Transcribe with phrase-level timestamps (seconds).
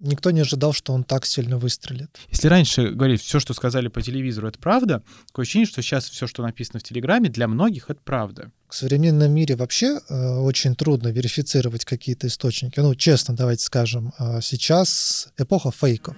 [0.00, 2.18] Никто не ожидал, что он так сильно выстрелит.
[2.30, 6.28] Если раньше говорить, все, что сказали по телевизору, это правда, такое ощущение, что сейчас все,
[6.28, 8.52] что написано в Телеграме, для многих это правда.
[8.68, 12.78] В современном мире вообще э, очень трудно верифицировать какие-то источники.
[12.78, 16.16] Ну, честно, давайте скажем, э, сейчас эпоха фейков.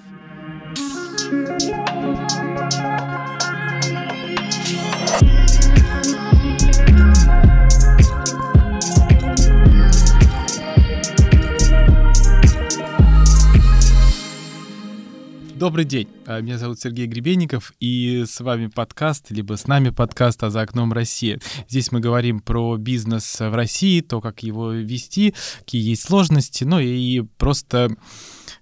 [15.60, 20.42] Добрый день, а, меня зовут Сергей Гребенников, и с вами подкаст, либо с нами подкаст
[20.42, 21.38] «А за окном России».
[21.68, 26.80] Здесь мы говорим про бизнес в России, то, как его вести, какие есть сложности, ну
[26.80, 27.94] и просто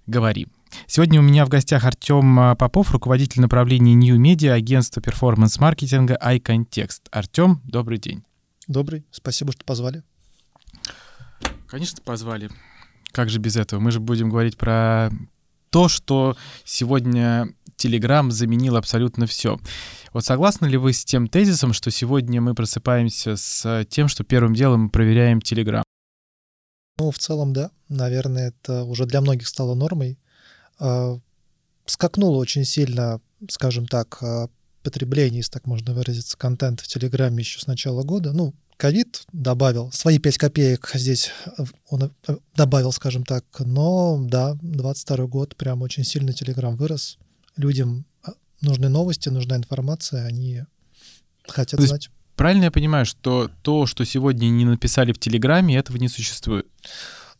[0.07, 0.51] говорим.
[0.87, 7.03] Сегодня у меня в гостях Артем а, Попов, руководитель направления New Media, агентства перформанс-маркетинга iContext.
[7.11, 8.25] Артем, добрый день.
[8.67, 10.03] Добрый, спасибо, что позвали.
[11.65, 12.49] Конечно, позвали.
[13.13, 13.79] Как же без этого?
[13.79, 15.11] Мы же будем говорить про
[15.69, 19.59] то, что сегодня Telegram заменил абсолютно все.
[20.13, 24.53] Вот согласны ли вы с тем тезисом, что сегодня мы просыпаемся с тем, что первым
[24.53, 25.83] делом мы проверяем Telegram?
[26.99, 27.71] Ну, в целом, да.
[27.87, 30.19] Наверное, это уже для многих стало нормой.
[30.79, 31.17] А,
[31.85, 34.49] скакнуло очень сильно, скажем так, а,
[34.83, 38.33] потребление, если так можно выразиться, контента в Телеграме еще с начала года.
[38.33, 44.57] Ну, ковид добавил, свои 5 копеек здесь э, он э, добавил, скажем так, но да,
[44.61, 47.17] 22 год прям очень сильно Телеграм вырос.
[47.57, 50.63] Людям а, нужны новости, нужна информация, они
[51.45, 52.09] хотят знать.
[52.37, 56.65] Правильно я понимаю, что то, что сегодня не написали в Телеграме, этого не существует?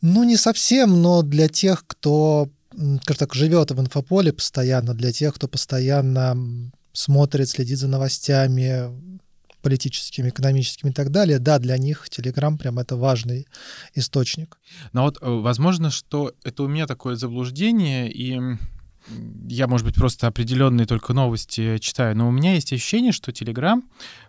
[0.02, 5.34] Ну, не совсем, но для тех, кто, скажем так, живет в инфополе постоянно, для тех,
[5.34, 6.36] кто постоянно
[6.92, 8.90] смотрит, следит за новостями,
[9.60, 13.46] политическими, экономическими и так далее, да, для них Telegram прям это важный
[13.94, 14.58] источник.
[14.92, 18.40] Но вот э, возможно, что это у меня такое заблуждение, и
[19.48, 23.82] я, может быть, просто определенные только новости читаю, но у меня есть ощущение, что Telegram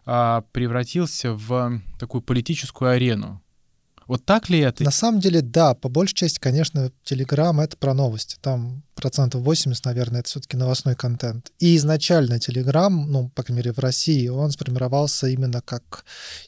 [0.05, 3.40] а, превратился в такую политическую арену.
[4.11, 4.83] Вот так ли это?
[4.83, 8.35] На самом деле, да, по большей части, конечно, Telegram— это про новости.
[8.41, 11.53] Там процентов 80, наверное, это все-таки новостной контент.
[11.59, 16.03] И изначально Telegram, ну, по крайней мере, в России, он сформировался именно как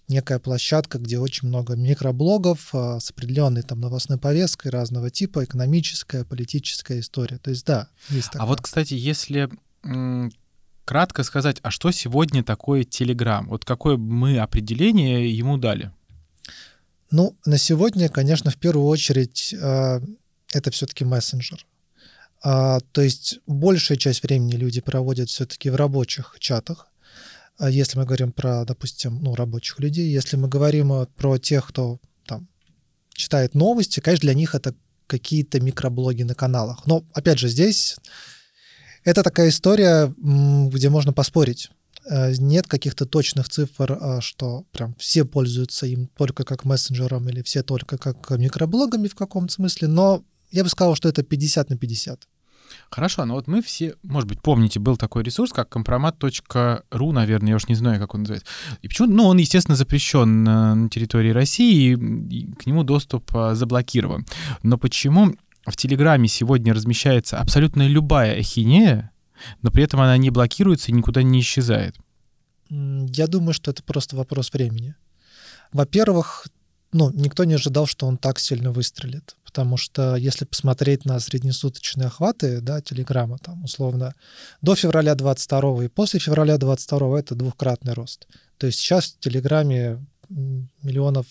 [0.10, 6.26] некая площадка, где очень много микроблогов а, с определенной там новостной повесткой разного типа, экономическая,
[6.26, 7.38] политическая история.
[7.38, 8.42] То есть, да, есть такое.
[8.42, 9.50] А вот, кстати, если
[10.84, 13.46] кратко сказать, а что сегодня такое Telegram?
[13.48, 15.94] Вот какое мы определение ему дали?
[17.14, 20.02] Ну, на сегодня, конечно, в первую очередь э,
[20.52, 21.64] это все-таки мессенджер.
[22.44, 26.88] А, то есть большая часть времени люди проводят все-таки в рабочих чатах.
[27.60, 31.68] А если мы говорим про, допустим, ну, рабочих людей, если мы говорим э, про тех,
[31.68, 32.48] кто там
[33.14, 34.74] читает новости, конечно, для них это
[35.06, 36.88] какие-то микроблоги на каналах.
[36.88, 37.96] Но, опять же, здесь
[39.04, 41.70] это такая история, где можно поспорить.
[42.10, 47.42] Э, нет каких-то точных цифр, а, что прям все пользуются им только как мессенджером или
[47.42, 51.78] все только как микроблогами в каком-то смысле, но я бы сказал, что это 50 на
[51.78, 52.28] 50.
[52.90, 57.56] Хорошо, но вот мы все, может быть, помните, был такой ресурс, как компромат.ру, наверное, я
[57.56, 58.48] уж не знаю, как он называется.
[58.82, 59.08] И почему?
[59.08, 64.26] Ну, он, естественно, запрещен на, на территории России, и к нему доступ а, заблокирован.
[64.64, 65.34] Но почему
[65.66, 69.13] в Телеграме сегодня размещается абсолютно любая ахинея,
[69.62, 71.96] но при этом она не блокируется и никуда не исчезает?
[72.70, 74.96] Я думаю, что это просто вопрос времени.
[75.72, 76.48] Во-первых,
[76.92, 79.36] ну, никто не ожидал, что он так сильно выстрелит.
[79.44, 84.16] Потому что если посмотреть на среднесуточные охваты, да, Телеграма, там, условно,
[84.62, 88.28] до февраля 22 и после февраля 22 это двухкратный рост.
[88.58, 91.28] То есть сейчас в Телеграме миллионов,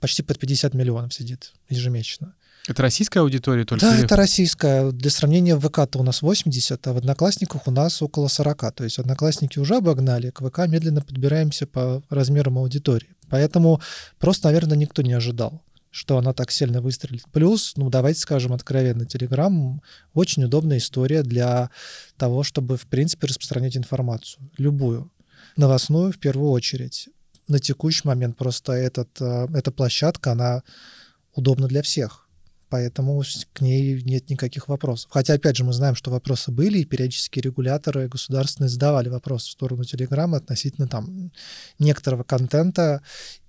[0.00, 2.34] почти под 50 миллионов сидит ежемесячно.
[2.68, 3.84] Это российская аудитория только?
[3.84, 4.92] Да, это российская.
[4.92, 8.72] Для сравнения, в ВК-то у нас 80, а в Одноклассниках у нас около 40.
[8.72, 13.16] То есть Одноклассники уже обогнали, к ВК медленно подбираемся по размерам аудитории.
[13.28, 13.80] Поэтому
[14.18, 15.62] просто, наверное, никто не ожидал
[15.94, 17.24] что она так сильно выстрелит.
[17.32, 19.78] Плюс, ну, давайте скажем откровенно, Telegram
[20.14, 21.70] очень удобная история для
[22.16, 24.50] того, чтобы, в принципе, распространять информацию.
[24.56, 25.12] Любую.
[25.54, 27.10] Новостную в первую очередь.
[27.46, 30.62] На текущий момент просто этот, э, эта площадка, она
[31.34, 32.26] удобна для всех
[32.72, 33.22] поэтому
[33.52, 35.10] к ней нет никаких вопросов.
[35.12, 39.52] Хотя, опять же, мы знаем, что вопросы были, и периодически регуляторы государственные задавали вопросы в
[39.52, 41.32] сторону Телеграма относительно там
[41.78, 43.02] некоторого контента,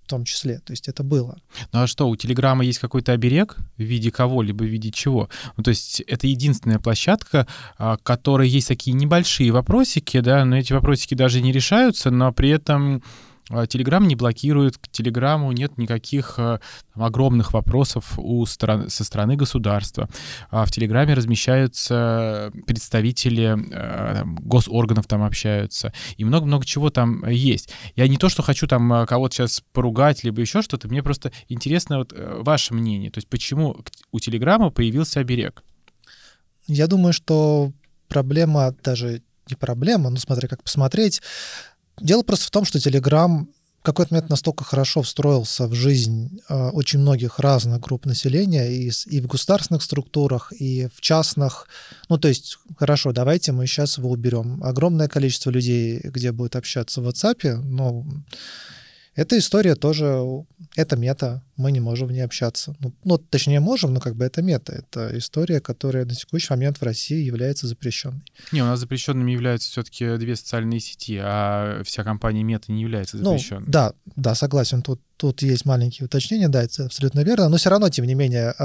[0.03, 0.59] в том числе.
[0.59, 1.37] То есть это было.
[1.71, 5.29] Ну а что, у Телеграма есть какой-то оберег в виде кого-либо, в виде чего?
[5.55, 7.47] Ну, то есть это единственная площадка,
[7.77, 12.49] а, которой есть такие небольшие вопросики, да, но эти вопросики даже не решаются, но при
[12.49, 13.01] этом
[13.49, 16.59] Telegram не блокирует, к Телеграму нет никаких там,
[16.95, 20.09] огромных вопросов у сторон, со стороны государства.
[20.49, 27.69] В Телеграме размещаются представители там, госорганов там общаются, и много-много чего там есть.
[27.95, 31.97] Я не то, что хочу там кого-то сейчас поругать, либо еще что-то, мне просто интересно
[31.97, 33.77] вот ваше мнение, то есть почему
[34.11, 35.63] у Телеграма появился оберег?
[36.65, 37.73] Я думаю, что
[38.07, 41.21] проблема даже не проблема, ну смотри, как посмотреть.
[41.99, 43.45] Дело просто в том, что Telegram
[43.83, 48.89] в какой-то момент настолько хорошо встроился в жизнь э, очень многих разных групп населения и,
[49.07, 51.67] и в государственных структурах, и в частных.
[52.07, 54.63] Ну, то есть, хорошо, давайте мы сейчас его уберем.
[54.63, 58.05] Огромное количество людей, где будет общаться в WhatsApp, но
[59.15, 60.23] эта история тоже,
[60.75, 62.75] это мета, мы не можем в ней общаться.
[62.79, 64.73] Ну, ну, точнее, можем, но как бы это мета.
[64.73, 68.23] Это история, которая на текущий момент в России является запрещенной.
[68.51, 73.17] Не, у нас запрещенными являются все-таки две социальные сети, а вся компания мета не является
[73.17, 73.65] ну, запрещенной.
[73.65, 74.81] Ну, да, да, согласен.
[74.81, 77.49] Тут, тут есть маленькие уточнения, да, это абсолютно верно.
[77.49, 78.55] Но все равно, тем не менее,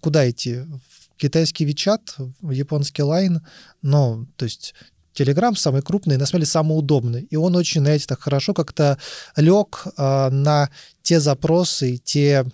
[0.00, 0.56] куда идти?
[0.56, 3.40] В китайский Вичат, в японский Лайн,
[3.80, 4.74] ну, то есть
[5.16, 7.22] Telegram самый крупный, на самом деле самый удобный.
[7.22, 8.98] И он очень, знаете, так хорошо как-то
[9.36, 10.70] лег э, на
[11.02, 12.44] те запросы, те,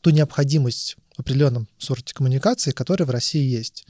[0.00, 3.86] ту необходимость в определенном сорте коммуникации, которые в России есть.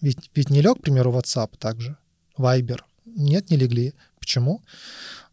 [0.00, 1.96] Ведь, ведь не лег, к примеру, WhatsApp также,
[2.36, 2.80] Viber.
[3.04, 3.94] Нет, не легли.
[4.18, 4.62] Почему?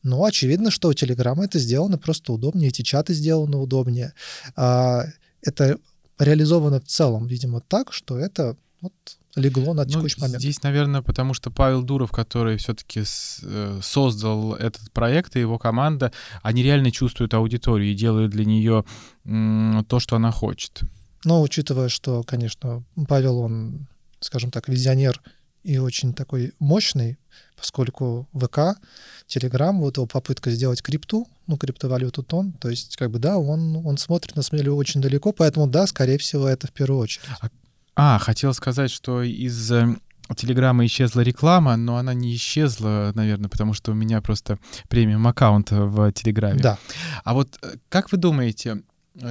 [0.03, 4.13] Ну, очевидно, что у Telegram это сделано просто удобнее, эти чаты сделаны удобнее.
[4.55, 5.05] А,
[5.41, 5.77] это
[6.19, 8.93] реализовано в целом, видимо, так, что это вот
[9.35, 10.41] легло на ну, текущий ну, момент.
[10.41, 13.03] Здесь, наверное, потому что Павел Дуров, который все-таки
[13.43, 18.83] э, создал этот проект, и его команда, они реально чувствуют аудиторию и делают для нее
[19.23, 20.81] то, что она хочет.
[21.23, 23.87] Но учитывая, что, конечно, Павел, он,
[24.19, 25.21] скажем так, визионер
[25.63, 27.17] и очень такой мощный,
[27.57, 28.79] поскольку ВК,
[29.25, 33.75] Телеграм, вот его попытка сделать крипту, ну, криптовалюту тон, то есть, как бы, да, он,
[33.85, 37.25] он смотрит, на самом деле, очень далеко, поэтому, да, скорее всего, это в первую очередь.
[37.41, 37.49] А
[37.99, 39.95] а, хотел сказать, что из э,
[40.35, 45.71] Телеграма исчезла реклама, но она не исчезла, наверное, потому что у меня просто премиум аккаунт
[45.71, 46.59] в Телеграме.
[46.59, 46.77] Да.
[47.23, 48.83] А вот э, как вы думаете,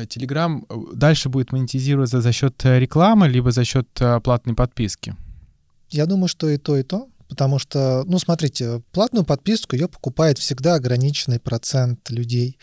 [0.09, 3.89] Телеграм э, дальше будет монетизироваться за счет рекламы, либо за счет
[4.25, 5.15] платной подписки?
[5.89, 7.09] Я думаю, что и то, и то.
[7.29, 12.57] Потому что, ну, смотрите, платную подписку ее покупает всегда ограниченный процент людей.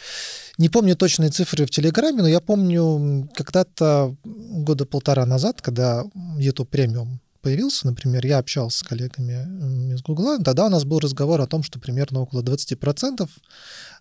[0.57, 4.15] Не помню точные цифры в Телеграме, но я помню когда-то
[4.53, 6.05] года полтора назад, когда
[6.37, 11.41] YouTube премиум появился, например, я общался с коллегами из Гугла, тогда у нас был разговор
[11.41, 13.29] о том, что примерно около 20%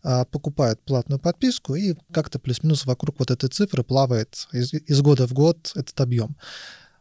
[0.04, 5.26] а, покупают платную подписку, и как-то плюс-минус вокруг вот этой цифры плавает из, из года
[5.26, 6.36] в год этот объем.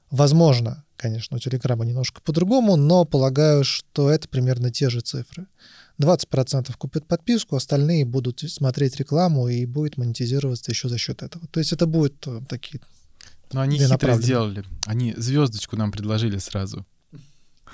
[0.09, 5.47] Возможно, конечно, у Телеграма немножко по-другому, но полагаю, что это примерно те же цифры.
[5.99, 11.47] 20% купят подписку, остальные будут смотреть рекламу и будет монетизироваться еще за счет этого.
[11.47, 12.81] То есть это будет э, такие...
[13.53, 14.63] Но они хитро сделали.
[14.85, 16.85] Они звездочку нам предложили сразу.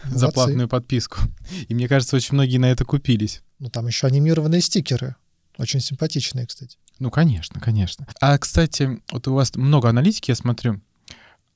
[0.04, 0.20] Молодцы.
[0.20, 1.20] За платную подписку.
[1.68, 3.42] И мне кажется, очень многие на это купились.
[3.60, 5.16] Ну, там еще анимированные стикеры.
[5.58, 6.78] Очень симпатичные, кстати.
[7.00, 8.08] Ну, конечно, конечно.
[8.22, 10.82] А, кстати, вот у вас много аналитики, я смотрю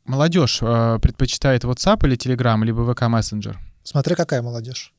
[0.06, 3.56] молодежь э, предпочитает WhatsApp или Telegram, либо VK Messenger?
[3.83, 4.94] Смотря какая молодежь.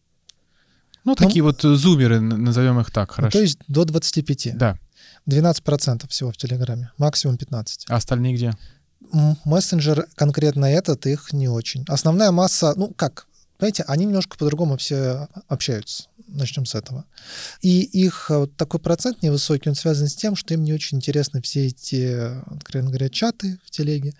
[1.04, 3.26] Ну, такие ну, вот зумеры, назовем их так, хорошо.
[3.26, 4.56] Ну, то есть до 25.
[4.56, 4.78] Да.
[5.28, 7.86] 12% всего в Телеграме, максимум 15.
[7.88, 8.52] А остальные где?
[9.44, 11.84] Мессенджер конкретно этот, их не очень.
[11.88, 13.26] Основная масса, ну как,
[13.58, 16.04] понимаете, они немножко по-другому все общаются.
[16.28, 17.04] Начнем с этого.
[17.60, 21.42] И их э, такой процент невысокий, он связан с тем, что им не очень интересны
[21.42, 24.14] все эти, откровенно говоря, чаты в телеге.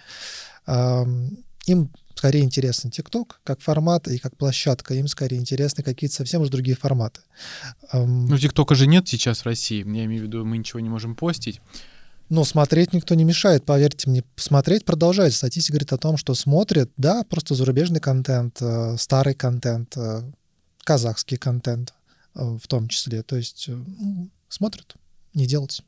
[0.66, 6.50] Им скорее интересен ТикТок как формат и как площадка, им скорее интересны какие-то совсем уж
[6.50, 7.20] другие форматы.
[7.92, 11.16] Ну, ТикТока же нет сейчас в России, я имею в виду, мы ничего не можем
[11.16, 11.60] постить.
[12.32, 14.24] Но смотреть никто не мешает, поверьте мне.
[14.36, 15.34] Смотреть продолжает.
[15.34, 20.22] Статистика говорит о том, что смотрят, да, просто зарубежный контент, э, старый контент, э,
[20.82, 21.92] казахский контент
[22.34, 23.22] э, в том числе.
[23.22, 23.68] То есть
[24.48, 24.94] смотрят,
[25.34, 25.82] не делать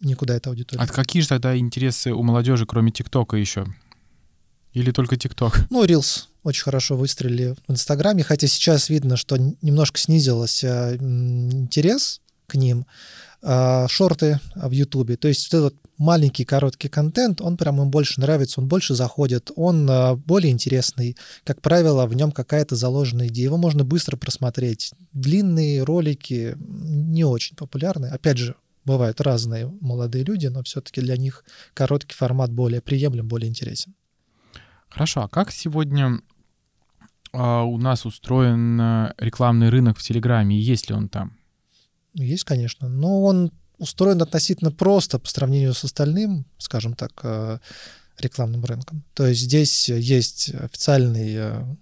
[0.00, 0.82] никуда эта аудитория.
[0.82, 3.66] А какие же тогда интересы у молодежи, кроме ТикТока еще?
[4.72, 5.66] Или только ТикТок?
[5.68, 12.22] Ну, Reels очень хорошо выстрелили в Инстаграме, хотя сейчас видно, что немножко снизился интерес
[12.54, 12.86] ним.
[13.46, 18.20] А, шорты в Ютубе, то есть вот этот маленький короткий контент, он прям им больше
[18.20, 21.16] нравится, он больше заходит, он а, более интересный.
[21.44, 23.44] Как правило, в нем какая-то заложенная идея.
[23.44, 24.92] Его можно быстро просмотреть.
[25.12, 28.06] Длинные ролики не очень популярны.
[28.06, 28.56] Опять же,
[28.86, 31.44] бывают разные молодые люди, но все-таки для них
[31.74, 33.94] короткий формат более приемлем, более интересен.
[34.88, 36.20] Хорошо, а как сегодня
[37.32, 41.36] э, у нас устроен э, рекламный рынок в Телеграме, есть ли он там?
[42.14, 42.88] Есть, конечно.
[42.88, 47.58] Но он устроен относительно просто по сравнению с остальным, скажем так, э,
[48.18, 49.04] рекламным рынком.
[49.14, 51.76] То есть здесь есть официальная э,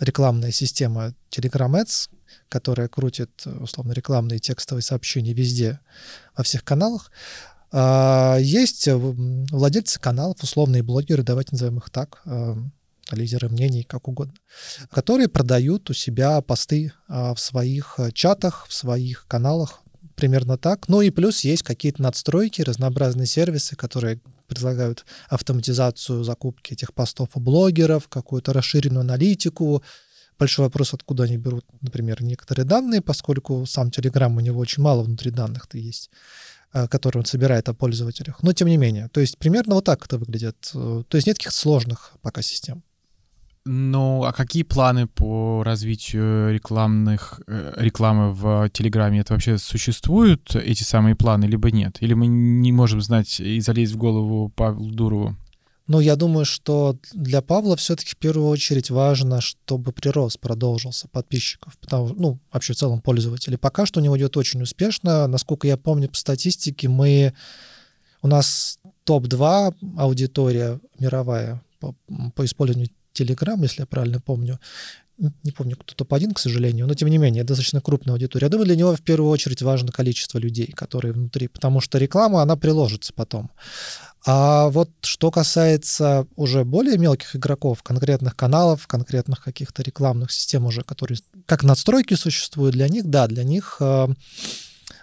[0.00, 2.10] рекламная система Telegram Ads,
[2.48, 5.80] которая крутит, условно, рекламные текстовые сообщения везде,
[6.36, 7.10] во всех каналах.
[7.70, 12.56] А, есть владельцы каналов, условные блогеры, давайте назовем их так, э,
[13.12, 14.34] лидеры мнений, как угодно,
[14.90, 19.84] которые продают у себя посты а, в своих чатах, в своих каналах,
[20.14, 20.88] примерно так.
[20.88, 27.40] Ну и плюс есть какие-то надстройки, разнообразные сервисы, которые предлагают автоматизацию закупки этих постов у
[27.40, 29.82] блогеров, какую-то расширенную аналитику.
[30.38, 35.02] Большой вопрос, откуда они берут, например, некоторые данные, поскольку сам Telegram у него очень мало
[35.02, 36.10] внутри данных-то есть
[36.72, 38.42] э, которые он собирает о пользователях.
[38.42, 40.70] Но тем не менее, то есть примерно вот так это выглядит.
[40.74, 42.82] Э, то есть нет каких-то сложных пока систем.
[43.66, 49.20] Ну, а какие планы по развитию рекламных, э, рекламы в Телеграме?
[49.20, 51.96] Это вообще существуют, эти самые планы, либо нет?
[52.00, 55.36] Или мы не можем знать и залезть в голову Павлу Дурову?
[55.86, 61.78] Ну, я думаю, что для Павла все-таки в первую очередь важно, чтобы прирост продолжился подписчиков,
[61.78, 63.56] потому, ну, вообще в целом пользователей.
[63.56, 65.26] Пока что у него идет очень успешно.
[65.26, 67.32] Насколько я помню по статистике, мы
[68.20, 71.94] у нас топ-2 аудитория мировая по,
[72.34, 74.58] по использованию Telegram, если я правильно помню.
[75.18, 78.46] Не помню, кто топ-1, к сожалению, но тем не менее, достаточно крупная аудитория.
[78.46, 82.42] Я думаю, для него в первую очередь важно количество людей, которые внутри, потому что реклама,
[82.42, 83.52] она приложится потом.
[84.26, 90.82] А вот что касается уже более мелких игроков, конкретных каналов, конкретных каких-то рекламных систем уже,
[90.82, 94.08] которые как надстройки существуют для них, да, для них э,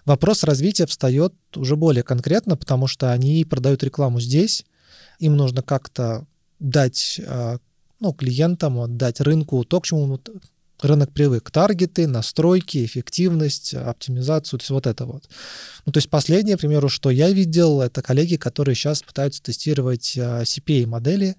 [0.06, 4.65] вопрос развития встает уже более конкретно, потому что они продают рекламу здесь,
[5.20, 6.25] им нужно как-то
[6.60, 7.60] дать э,
[8.01, 10.20] ну, клиентам, отдать рынку то, к чему
[10.81, 11.51] рынок привык.
[11.51, 15.29] Таргеты, настройки, эффективность, оптимизацию, то есть вот это вот.
[15.86, 20.17] Ну, то есть последнее, к примеру, что я видел, это коллеги, которые сейчас пытаются тестировать
[20.17, 21.36] а, CPA-модели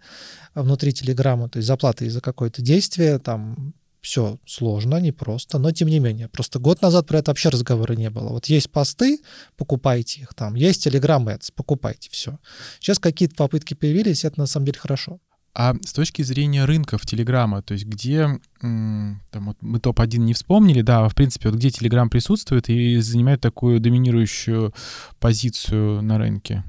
[0.55, 6.01] внутри Телеграма, то есть заплаты за какое-то действие, там все сложно, непросто, но тем не
[6.01, 6.29] менее.
[6.29, 8.31] Просто год назад про это вообще разговора не было.
[8.31, 9.21] Вот есть посты,
[9.57, 12.39] покупайте их там, есть Telegram Ads, покупайте, все.
[12.81, 15.21] Сейчас какие-то попытки появились, это на самом деле хорошо.
[15.55, 20.81] А с точки зрения рынков Телеграма, то есть где, там вот мы топ-1 не вспомнили,
[20.81, 24.73] да, а в принципе, вот где Телеграм присутствует и занимает такую доминирующую
[25.21, 26.65] позицию на рынке?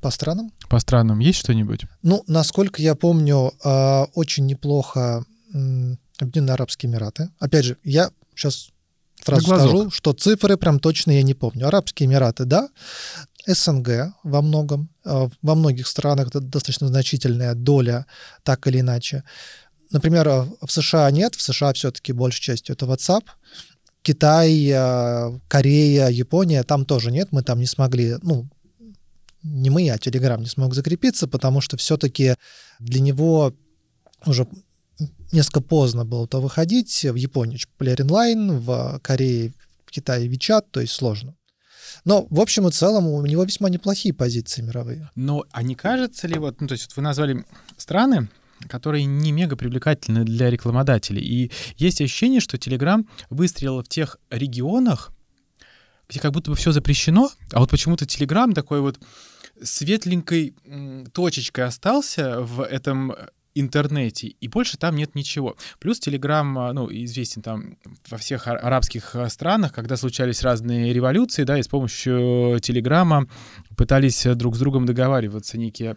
[0.00, 0.52] По странам?
[0.68, 1.86] По странам есть что-нибудь?
[2.02, 5.24] Ну, насколько я помню, а, очень неплохо
[6.18, 7.30] Объединенные Арабские Эмираты.
[7.38, 8.70] Опять же, я сейчас
[9.24, 11.66] сразу скажу, что цифры прям точно я не помню.
[11.66, 12.68] Арабские Эмираты, да.
[13.46, 18.06] СНГ во многом, э, во многих странах достаточно значительная доля,
[18.42, 19.24] так или иначе.
[19.90, 23.24] Например, в США нет, в США все-таки большей частью это WhatsApp.
[24.02, 28.48] Китай, э, Корея, Япония, там тоже нет, мы там не смогли, ну,
[29.42, 32.34] не мы, а Telegram не смог закрепиться, потому что все-таки
[32.78, 33.54] для него
[34.26, 34.46] уже
[35.32, 37.04] несколько поздно было то выходить.
[37.04, 39.52] В Японии популярен Line, в Корее,
[39.84, 41.34] в Китае WeChat, то есть сложно.
[42.04, 45.10] Но, в общем и целом, у него весьма неплохие позиции мировые.
[45.14, 47.44] Но а не кажется ли, вот, ну, то есть вот вы назвали
[47.76, 48.28] страны,
[48.68, 51.22] которые не мега привлекательны для рекламодателей.
[51.22, 55.12] И есть ощущение, что Telegram выстрелил в тех регионах,
[56.08, 59.00] где как будто бы все запрещено, а вот почему-то Telegram такой вот
[59.62, 60.54] светленькой
[61.12, 63.14] точечкой остался в этом
[63.54, 65.56] интернете, и больше там нет ничего.
[65.78, 67.76] Плюс Телеграм, а, ну, известен там
[68.08, 73.26] во всех арабских а, странах, когда случались разные революции, да, и с помощью Телеграма
[73.76, 75.96] пытались друг с другом договариваться некие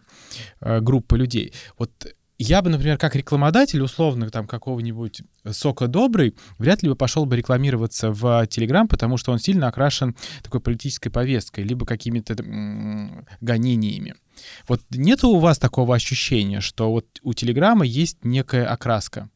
[0.61, 1.53] э, группы людей.
[1.77, 1.91] Вот
[2.37, 7.35] я бы, например, как рекламодатель, условно, там, какого-нибудь сока добрый, вряд ли бы пошел бы
[7.35, 12.35] рекламироваться в Телеграм, потому что он сильно окрашен такой политической повесткой, либо какими-то
[13.41, 14.15] гонениями.
[14.67, 19.29] Вот нет у вас такого ощущения, что вот у Телеграма есть некая окраска?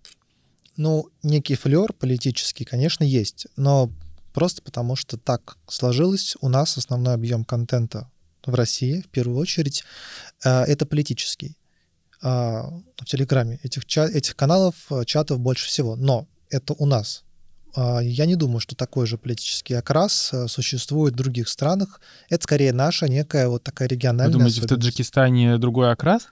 [0.77, 3.91] Ну, некий флер политический, конечно, есть, но
[4.34, 8.10] просто потому что так сложилось, у нас основной объем контента
[8.46, 9.84] в России, в первую очередь,
[10.43, 11.55] э, это политический.
[12.21, 15.95] А, в Телеграме этих, этих каналов, э, чатов больше всего.
[15.95, 17.23] Но это у нас.
[17.75, 21.99] А, я не думаю, что такой же политический окрас э, существует в других странах.
[22.29, 26.27] Это скорее наша некая вот такая региональная Вы думаете, в Таджикистане другой окрас?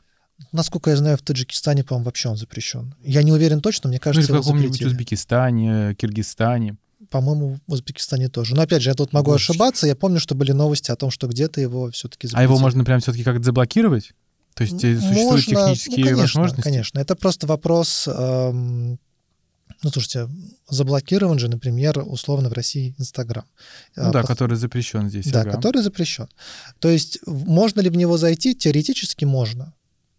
[0.51, 2.93] Насколько я знаю, в Таджикистане, по-моему, вообще он запрещен.
[3.03, 6.77] Я не уверен точно, мне кажется, ну, в каком-нибудь Узбекистане, Киргизстане.
[7.09, 8.55] По-моему, в Узбекистане тоже.
[8.55, 9.51] Но опять же, я тут могу Больше.
[9.51, 9.87] ошибаться.
[9.87, 12.39] Я помню, что были новости о том, что где-то его все-таки запретили.
[12.39, 14.13] А его можно прям все-таки как-то заблокировать?
[14.55, 16.61] То есть э, существуют Можно, технические ну, конечно, возможности?
[16.61, 18.99] Конечно, это просто вопрос эм,
[19.81, 20.29] Ну, слушайте,
[20.69, 23.45] заблокирован же, например, условно в России Инстаграм.
[23.95, 24.27] Ну, да, По...
[24.27, 25.27] который запрещен здесь.
[25.27, 25.51] Да, ага.
[25.51, 26.27] который запрещен.
[26.79, 28.53] То есть можно ли в него зайти?
[28.53, 29.73] Теоретически можно.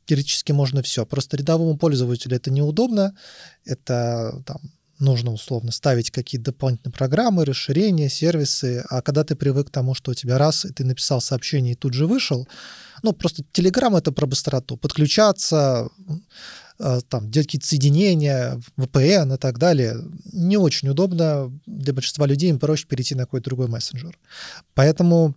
[0.07, 1.05] Теоретически можно все.
[1.05, 3.15] Просто рядовому пользователю это неудобно.
[3.65, 4.61] Это там
[5.01, 8.85] нужно условно ставить какие-то дополнительные программы, расширения, сервисы.
[8.89, 11.77] А когда ты привык к тому, что у тебя раз, и ты написал сообщение и
[11.77, 12.47] тут же вышел,
[13.03, 14.77] ну, просто Telegram— это про быстроту.
[14.77, 15.89] Подключаться,
[16.79, 19.97] э, там, делать какие-то соединения, VPN и так далее.
[20.33, 21.51] Не очень удобно.
[21.67, 24.19] Для большинства людей им проще перейти на какой-то другой мессенджер.
[24.75, 25.35] Поэтому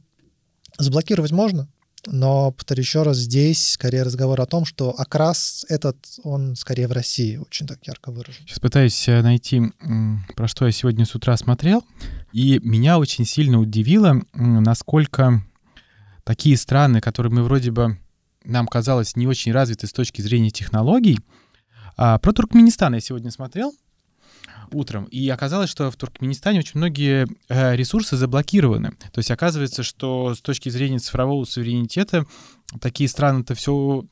[0.78, 1.70] заблокировать можно,
[2.08, 6.92] но, повторю еще раз, здесь скорее разговор о том, что окрас этот, он скорее в
[6.92, 8.42] России очень так ярко выражен.
[8.46, 9.62] Сейчас пытаюсь э, найти,
[10.36, 11.84] про что я сегодня с утра смотрел,
[12.34, 15.44] и меня очень сильно удивило, насколько
[16.24, 17.98] такие страны, которые мы вроде бы,
[18.44, 21.20] нам казалось, не очень развиты с точки зрения технологий,
[21.96, 23.74] а про Туркменистан я сегодня смотрел,
[24.72, 25.06] утром.
[25.06, 28.92] И оказалось, что в Туркменистане очень многие э, ресурсы заблокированы.
[29.12, 32.26] То есть оказывается, что с точки зрения цифрового суверенитета
[32.80, 34.06] такие страны-то все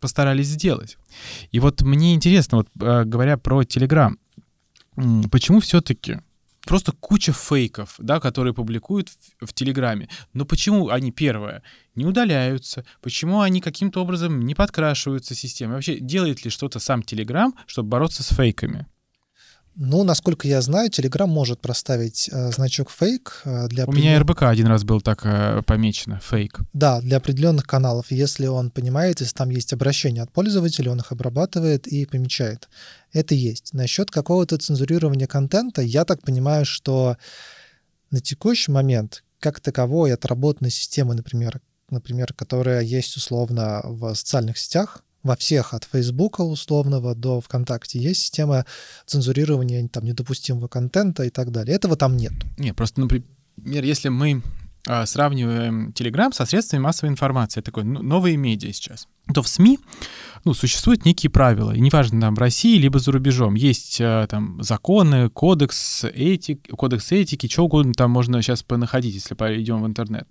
[0.00, 0.98] постарались сделать.
[1.50, 4.14] И вот мне интересно, вот э, говоря про Telegram,
[5.30, 6.18] почему все-таки
[6.66, 10.08] просто куча фейков, да, которые публикуют в, в Телеграме.
[10.34, 11.62] Но почему они, первое,
[11.94, 12.84] не удаляются?
[13.00, 15.76] Почему они каким-то образом не подкрашиваются системой?
[15.76, 18.86] Вообще, делает ли что-то сам Телеграм, чтобы бороться с фейками?
[19.78, 23.84] Ну, насколько я знаю, Telegram может проставить э, значок фейк э, для...
[23.84, 26.60] У меня РБК один раз был так э, помечено, фейк.
[26.72, 28.06] Да, для определенных каналов.
[28.10, 32.70] Если он понимает, если там есть обращения от пользователя, он их обрабатывает и помечает.
[33.12, 33.74] Это есть.
[33.74, 37.18] Насчет какого-то цензурирования контента, я так понимаю, что
[38.10, 45.02] на текущий момент, как таковой отработанной системы, например, например, которая есть условно в социальных сетях,
[45.26, 48.64] во всех от Фейсбука условного до ВКонтакте есть система
[49.06, 51.76] цензурирования там недопустимого контента и так далее.
[51.76, 52.32] Этого там нет.
[52.56, 53.24] Не, просто, например,
[53.84, 54.42] если мы
[55.06, 59.78] сравниваем Telegram со средствами массовой информации, такой ну, новые медиа сейчас, то в СМИ
[60.44, 61.72] ну, существуют некие правила.
[61.72, 63.54] И неважно, там в России либо за рубежом.
[63.54, 69.34] Есть а, там законы, кодекс, этик, кодекс этики, что угодно там можно сейчас понаходить, если
[69.34, 70.28] пойдем в интернет.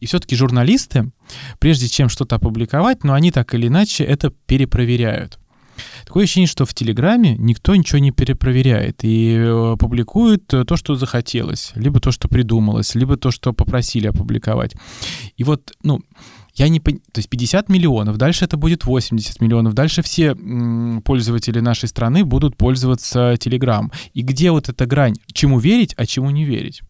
[0.00, 1.12] И все-таки журналисты,
[1.58, 5.38] прежде чем что-то опубликовать, но ну, они так или иначе это перепроверяют.
[6.06, 11.72] Такое ощущение, что в Телеграме никто ничего не перепроверяет и э, публикует то, что захотелось,
[11.74, 14.74] либо то, что придумалось, либо то, что попросили опубликовать.
[15.36, 16.00] И вот, ну,
[16.54, 20.36] я не понимаю, то есть 50 миллионов, дальше это будет 80 миллионов, дальше все
[21.04, 23.92] пользователи нашей страны будут пользоваться Telegram.
[24.12, 26.82] И где вот эта грань, чему верить, а чему не верить?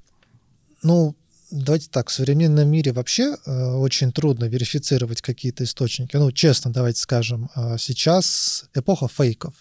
[0.83, 1.17] Ну,
[1.51, 6.17] давайте так, в современном мире вообще э, очень трудно верифицировать какие-то источники.
[6.17, 9.55] Ну, честно, давайте скажем, э, сейчас эпоха фейков.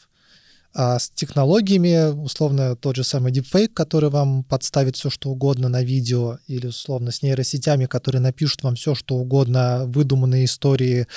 [0.76, 5.84] А с технологиями, условно, тот же самый deepfake, который вам подставит все, что угодно на
[5.84, 11.08] видео, или, условно, с нейросетями, которые напишут вам все, что угодно, выдуманные истории,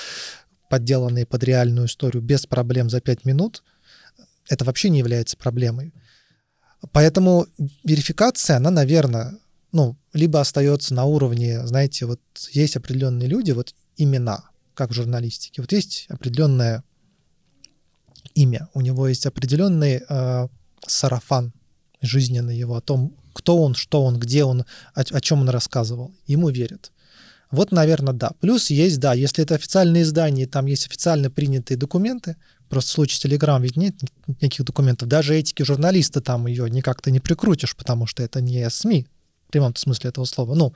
[0.69, 3.63] подделанные под реальную историю без проблем за 5 минут,
[4.47, 5.91] это вообще не является проблемой.
[6.91, 7.47] Поэтому
[7.83, 9.39] верификация, она, наверное,
[9.71, 15.61] ну, либо остается на уровне, знаете, вот есть определенные люди, вот имена, как в журналистике.
[15.61, 16.83] Вот есть определенное
[18.33, 20.47] имя, у него есть определенный э,
[20.85, 21.53] сарафан
[22.01, 26.13] жизненный его о том, кто он, что он, где он, о, о чем он рассказывал.
[26.25, 26.91] Ему верят.
[27.49, 28.31] Вот, наверное, да.
[28.41, 32.35] Плюс есть, да, если это официальное издание, там есть официально принятые документы,
[32.69, 33.95] просто в случае Telegram ведь нет
[34.27, 39.07] никаких документов, даже этики журналиста там ее никак-то не прикрутишь, потому что это не СМИ,
[39.47, 40.53] в прямом смысле этого слова.
[40.55, 40.73] Ну,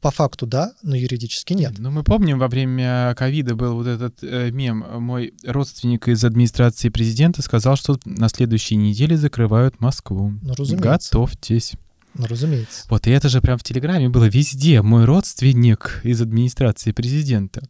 [0.00, 1.74] по факту да, но юридически нет.
[1.78, 4.84] Ну, мы помним, во время ковида был вот этот э, мем.
[5.00, 10.34] Мой родственник из администрации президента сказал, что на следующей неделе закрывают Москву.
[10.42, 11.12] Ну, разумеется.
[11.12, 11.74] Готовьтесь.
[12.14, 12.84] Ну, разумеется.
[12.90, 14.82] Вот, и это же прям в Телеграме было везде.
[14.82, 17.62] Мой родственник из администрации президента.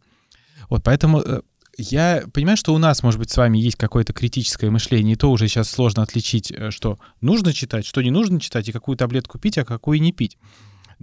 [0.69, 1.41] Вот, поэтому э,
[1.77, 5.31] я понимаю, что у нас, может быть, с вами есть какое-то критическое мышление, и то
[5.31, 9.39] уже сейчас сложно отличить, э, что нужно читать, что не нужно читать, и какую таблетку
[9.39, 10.37] пить, а какую не пить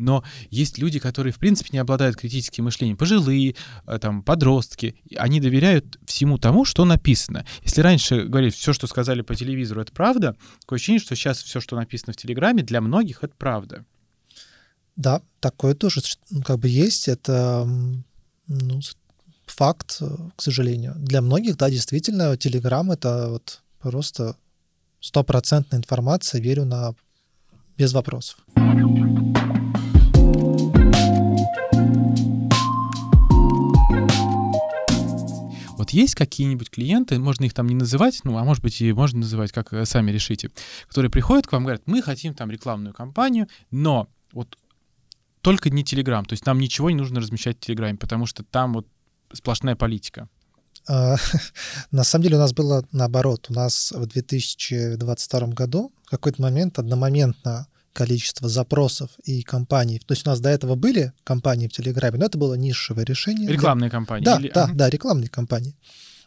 [0.00, 2.96] но есть люди, которые, в принципе, не обладают критическим мышлением.
[2.96, 3.54] Пожилые,
[3.86, 4.96] э, там, подростки.
[5.16, 7.46] Они доверяют всему тому, что написано.
[7.62, 11.60] Если раньше говорили, все, что сказали по телевизору, это правда, такое ощущение, что сейчас все,
[11.60, 13.84] что написано в Телеграме, для многих это правда.
[14.96, 17.08] Да, такое тоже ну, как бы есть.
[17.08, 17.66] Это
[18.46, 18.80] ну,
[19.50, 20.94] факт, э, к сожалению.
[20.96, 24.36] Для многих, да, действительно, Телеграм— это вот просто
[25.00, 26.94] стопроцентная информация, верю на
[27.76, 28.38] без вопросов.
[35.78, 39.20] Вот есть какие-нибудь клиенты, можно их там не называть, ну, а может быть и можно
[39.20, 40.50] называть, как э, сами решите,
[40.86, 44.58] которые приходят к вам и говорят, мы хотим там рекламную кампанию, но вот
[45.40, 48.74] только не Телеграм, то есть нам ничего не нужно размещать в Телеграме, потому что там
[48.74, 48.86] вот
[49.32, 50.28] сплошная политика.
[50.88, 51.16] А,
[51.90, 53.46] на самом деле у нас было наоборот.
[53.48, 59.98] У нас в 2022 году в какой-то момент одномоментно количество запросов и компаний.
[59.98, 63.48] То есть у нас до этого были компании в Телеграме, но это было нишевое решение.
[63.48, 64.24] Рекламные компании?
[64.24, 64.50] Да, или...
[64.52, 65.76] да, да, рекламные компании.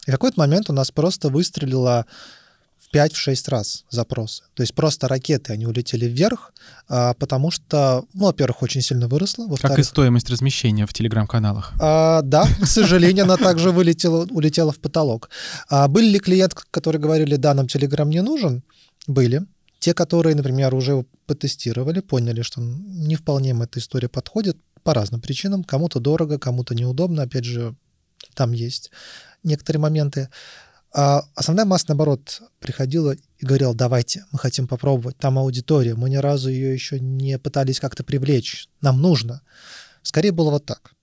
[0.06, 2.06] И в какой-то момент у нас просто выстрелило
[2.94, 4.44] 5-6 раз запросы.
[4.54, 6.54] То есть просто ракеты, они улетели вверх,
[6.88, 9.48] а, потому что, ну, во-первых, очень сильно выросло.
[9.58, 11.74] Как и стоимость размещения в телеграм-каналах.
[11.80, 15.30] А, да, к сожалению, она также вылетела, улетела в потолок.
[15.70, 18.64] А были ли клиенты, которые говорили, да, нам телеграм не нужен?
[19.08, 19.42] Были.
[19.80, 25.20] Те, которые, например, уже потестировали, поняли, что не вполне им эта история подходит по разным
[25.20, 25.64] причинам.
[25.64, 27.24] Кому-то дорого, кому-то неудобно.
[27.24, 27.76] Опять же,
[28.36, 28.92] там есть
[29.44, 30.30] некоторые моменты.
[30.96, 35.18] А основная масса, наоборот, приходила и говорила, давайте, мы хотим попробовать.
[35.18, 38.68] Там аудитория, мы ни разу ее еще не пытались как-то привлечь.
[38.82, 39.42] Нам нужно.
[40.04, 40.94] Скорее было вот так.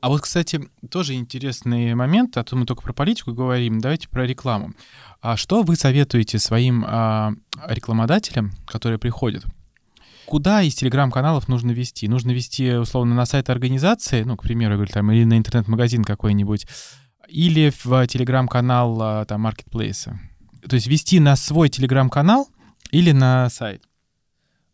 [0.00, 4.26] А вот, кстати, тоже интересный момент, а то мы только про политику говорим, давайте про
[4.26, 4.74] рекламу.
[5.20, 7.32] А что вы советуете своим а,
[7.66, 9.44] рекламодателям, которые приходят?
[10.26, 12.06] Куда из телеграм-каналов нужно вести?
[12.06, 16.66] Нужно вести, условно, на сайт организации, ну, к примеру, говорю, там, или на интернет-магазин какой-нибудь,
[17.28, 20.20] или в телеграм-канал а, там, маркетплейса?
[20.68, 22.48] То есть вести на свой телеграм-канал
[22.90, 23.82] или на сайт?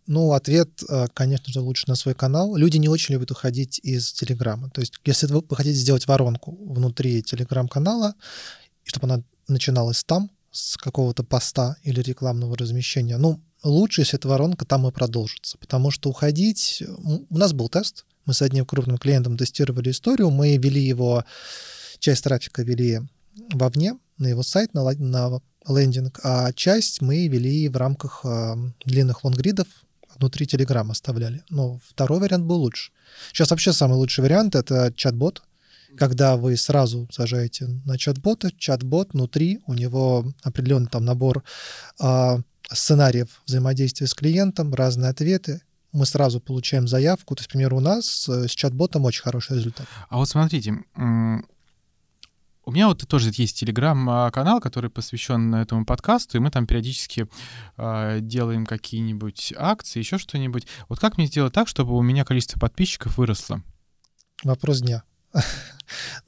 [0.09, 2.57] Ну, ответ, э, конечно же, лучше на свой канал.
[2.57, 4.71] Люди не очень любят уходить из Телеграма.
[4.71, 8.15] То есть, если вы хотите сделать воронку внутри Телеграм-канала,
[8.85, 14.65] чтобы она начиналась там, с какого-то поста или рекламного размещения, ну, лучше, если эта воронка
[14.65, 15.59] там и продолжится.
[15.59, 16.83] Потому что уходить...
[17.29, 21.25] У нас был тест, мы с одним крупным клиентом тестировали историю, мы вели его,
[21.99, 23.01] часть трафика вели
[23.53, 29.25] вовне, на его сайт, на, на лендинг, а часть мы вели в рамках э, длинных
[29.25, 29.67] лонгридов,
[30.17, 31.43] внутри Telegram оставляли.
[31.49, 32.91] Но второй вариант был лучше.
[33.33, 35.43] Сейчас вообще самый лучший вариант— это чат-бот,
[35.97, 41.43] когда вы сразу сажаете на чат-бота, чат-бот внутри, у него определенный там набор
[42.01, 42.39] э,
[42.71, 47.35] сценариев взаимодействия с клиентом, разные ответы, мы сразу получаем заявку.
[47.35, 49.87] То есть, например, у нас э, с чат-ботом очень хороший результат.
[50.09, 50.75] А вот смотрите,
[52.69, 57.27] у меня вот тоже есть телеграм-канал, который посвящен этому подкасту, и мы там периодически
[57.79, 60.67] э, делаем какие-нибудь акции, еще что-нибудь.
[60.91, 63.63] Вот как мне сделать так, чтобы у меня количество подписчиков выросло?
[64.45, 65.03] Вопрос дня.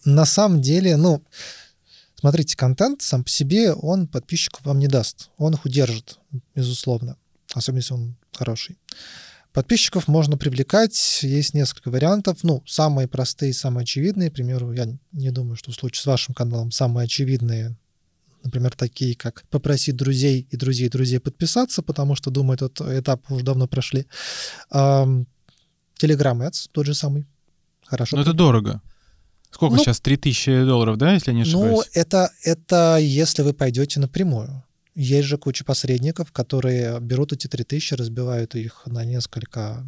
[0.06, 1.22] На самом деле, ну,
[2.18, 5.28] смотрите, контент сам по себе, он подписчиков вам не даст.
[5.36, 6.20] Он их удержит,
[6.54, 7.18] безусловно.
[7.52, 8.78] Особенно, если он хороший.
[9.52, 12.38] Подписчиков можно привлекать, есть несколько вариантов.
[12.44, 16.34] Ну, самые простые, самые очевидные, к примеру, я не думаю, что в случае с вашим
[16.34, 17.76] каналом самые очевидные,
[18.44, 23.44] например, такие, как попросить друзей и друзей друзей подписаться, потому что, думаю, этот этап уже
[23.44, 24.06] давно прошли.
[24.72, 25.26] Telegram
[26.00, 27.26] Ads, тот же самый.
[27.84, 28.16] Хорошо.
[28.16, 28.80] Но это дорого.
[29.50, 30.00] Сколько ну, сейчас?
[30.00, 31.72] 3000 долларов, да, если я не ошибаюсь?
[31.72, 34.64] Ну, это, это если вы пойдете напрямую.
[35.00, 39.82] Есть же куча посредников, которые берут эти 3000, разбивают их на несколько...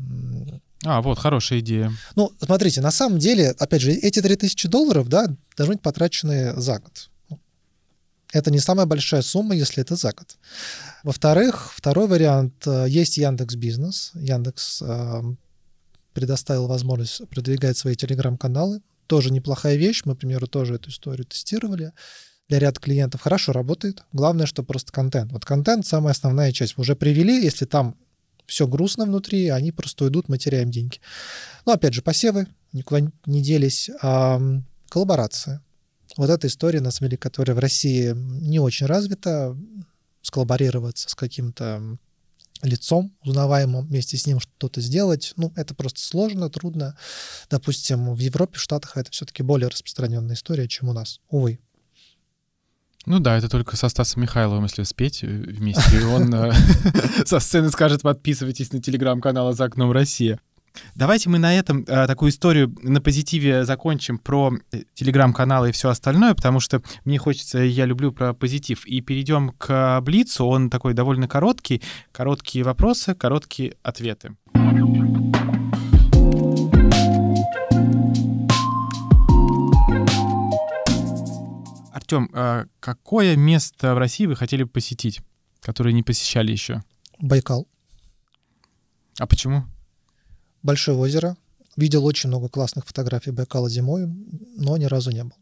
[0.86, 1.92] А, вот, хорошая идея.
[2.16, 6.78] Ну, смотрите, на самом деле, опять же, эти 3000 долларов, да, должны быть потрачены за
[6.78, 7.10] год.
[8.32, 10.38] Это не самая большая сумма, если это за год.
[11.02, 14.12] Во-вторых, второй вариант, э, есть Яндекс Бизнес.
[14.14, 15.22] Яндекс э,
[16.14, 18.80] предоставил возможность продвигать свои телеграм-каналы.
[19.08, 20.00] Тоже неплохая вещь.
[20.06, 21.92] Мы, к примеру, тоже эту историю тестировали
[22.48, 24.04] для ряда клиентов хорошо работает.
[24.12, 25.32] Главное, что просто контент.
[25.32, 26.76] Вот контент— самая основная часть.
[26.76, 27.96] Вы уже привели, если там
[28.46, 31.00] все грустно внутри, они просто уйдут, мы теряем деньги.
[31.64, 33.90] Но опять же, посевы никуда не делись.
[34.02, 34.40] А,
[34.88, 35.62] коллаборация.
[36.16, 39.56] Вот эта история, на самом деле, которая в России не очень развита,
[40.20, 41.98] сколлаборироваться с каким-то
[42.62, 46.96] лицом узнаваемым, вместе с ним что-то сделать, ну, это просто сложно, трудно.
[47.50, 51.58] Допустим, в Европе, в Штатах это все-таки более распространенная история, чем у нас, увы.
[53.06, 56.52] Ну да, это только со Стасом Михайловым, если спеть э, вместе, и он э,
[57.24, 60.38] со сцены скажет, подписывайтесь на телеграм-канал «За окном Россия».
[60.94, 64.52] Давайте мы на этом э, такую историю на позитиве закончим про
[64.94, 68.86] телеграм-каналы и все остальное, потому что мне хочется, я люблю про позитив.
[68.86, 70.46] И перейдем к Блицу.
[70.46, 71.82] Он такой довольно короткий.
[72.12, 74.36] Короткие вопросы, короткие ответы.
[82.12, 85.20] Артем, а какое место в России вы хотели бы посетить,
[85.60, 86.82] которое не посещали еще?
[87.18, 87.66] Байкал.
[89.18, 89.64] А почему?
[90.62, 91.36] Большое озеро.
[91.76, 95.32] Видел очень много классных фотографий Байкала зимой, но ни разу не был.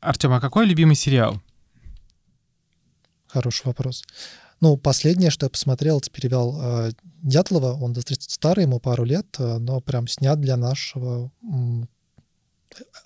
[0.00, 1.42] Артем, а какой любимый сериал?
[3.26, 4.02] Хороший вопрос.
[4.60, 7.74] Ну, последнее, что я посмотрел, это перевел э, Дятлова.
[7.74, 11.86] Он достаточно старый, ему пару лет, э, но прям снят для нашего м,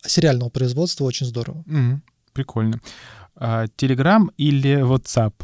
[0.06, 1.64] сериального производства очень здорово.
[1.66, 2.04] М,
[2.40, 2.80] Прикольно.
[3.76, 5.34] Телеграм или WhatsApp?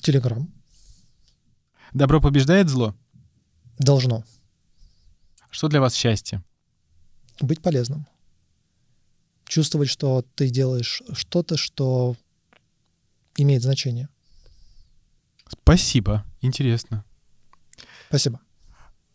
[0.00, 0.48] Телеграм.
[1.92, 2.94] Добро побеждает зло?
[3.78, 4.22] Должно
[5.50, 6.44] Что для вас счастье?
[7.40, 8.06] быть полезным.
[9.44, 12.14] Чувствовать, что ты делаешь что-то, что
[13.36, 14.08] имеет значение.
[15.48, 16.24] Спасибо.
[16.40, 17.04] Интересно.
[18.08, 18.40] Спасибо.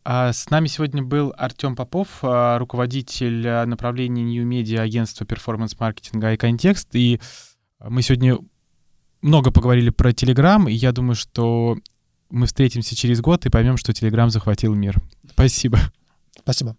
[0.09, 6.31] А С нами сегодня был Артем Попов, а, руководитель а, направления New Media агентства перформанс-маркетинга
[6.31, 6.87] и контекст.
[6.93, 7.19] И
[7.81, 8.37] мы сегодня
[9.21, 11.77] много поговорили про Telegram, и я думаю, что
[12.29, 14.95] мы встретимся через год и поймем, что Telegram захватил мир.
[15.29, 15.77] Спасибо.
[16.39, 16.77] Спасибо.